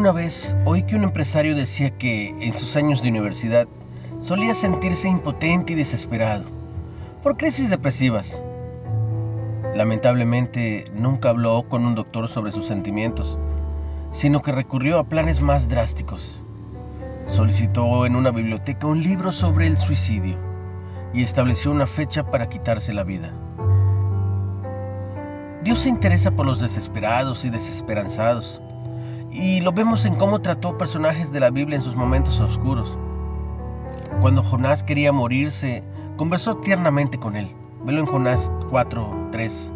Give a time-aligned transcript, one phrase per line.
[0.00, 3.68] Una vez oí que un empresario decía que en sus años de universidad
[4.18, 6.46] solía sentirse impotente y desesperado
[7.22, 8.42] por crisis depresivas.
[9.74, 13.38] Lamentablemente nunca habló con un doctor sobre sus sentimientos,
[14.10, 16.42] sino que recurrió a planes más drásticos.
[17.26, 20.36] Solicitó en una biblioteca un libro sobre el suicidio
[21.12, 23.34] y estableció una fecha para quitarse la vida.
[25.62, 28.62] Dios se interesa por los desesperados y desesperanzados,
[29.32, 32.98] y lo vemos en cómo trató personajes de la Biblia en sus momentos oscuros.
[34.20, 35.84] Cuando Jonás quería morirse,
[36.16, 37.48] conversó tiernamente con él.
[37.84, 39.72] Velo en Jonás 4:3.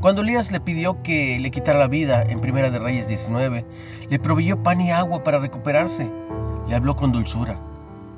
[0.00, 3.64] Cuando Elías le pidió que le quitara la vida en Primera de Reyes 19,
[4.10, 6.10] le proveyó pan y agua para recuperarse.
[6.68, 7.58] Le habló con dulzura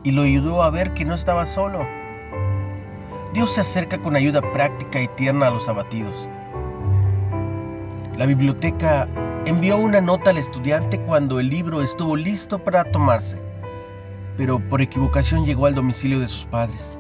[0.03, 1.87] y lo ayudó a ver que no estaba solo.
[3.33, 6.29] Dios se acerca con ayuda práctica y tierna a los abatidos.
[8.17, 9.09] La biblioteca
[9.47, 13.41] envió una nota al estudiante cuando el libro estuvo listo para tomarse,
[14.37, 16.99] pero por equivocación llegó al domicilio de sus padres.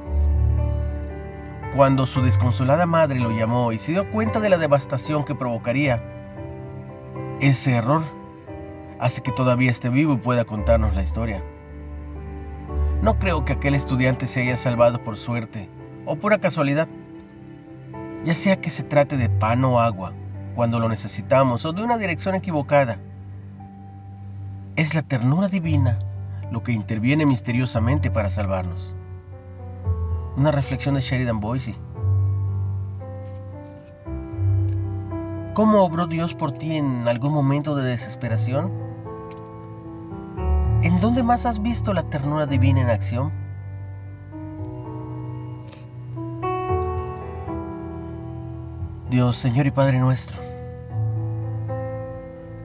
[1.75, 6.01] Cuando su desconsolada madre lo llamó y se dio cuenta de la devastación que provocaría,
[7.41, 8.03] ese error
[9.01, 11.43] hace que todavía esté vivo y pueda contarnos la historia.
[13.03, 15.69] No creo que aquel estudiante se haya salvado por suerte
[16.05, 16.87] o pura casualidad,
[18.25, 20.13] ya sea que se trate de pan o agua
[20.57, 22.97] cuando lo necesitamos o de una dirección equivocada.
[24.75, 25.99] Es la ternura divina
[26.51, 28.95] lo que interviene misteriosamente para salvarnos.
[30.37, 31.77] Una reflexión de Sheridan Boise.
[35.53, 38.73] ¿Cómo obró Dios por ti en algún momento de desesperación?
[40.83, 43.46] ¿En dónde más has visto la ternura divina en acción?
[49.16, 50.38] Dios, Señor y Padre nuestro,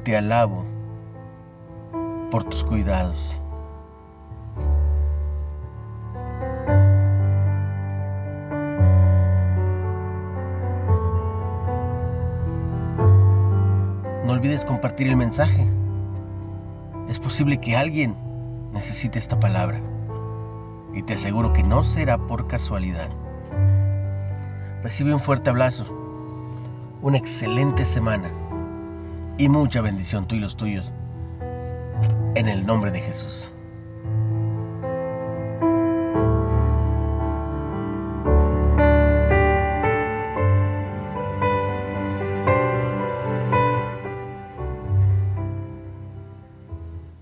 [0.03, 0.65] te alabo
[2.29, 3.39] por tus cuidados.
[14.25, 15.65] No olvides compartir el mensaje.
[17.07, 18.13] Es posible que alguien
[18.73, 19.79] necesite esta palabra.
[20.93, 23.09] Y te aseguro que no será por casualidad.
[24.83, 26.01] Recibe un fuerte abrazo,
[27.01, 28.29] una excelente semana
[29.37, 30.91] y mucha bendición tú y los tuyos.
[32.35, 33.51] En el nombre de Jesús.